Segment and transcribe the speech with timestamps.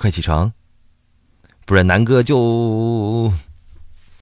[0.00, 0.50] 快起床。
[1.66, 3.30] 不然南哥就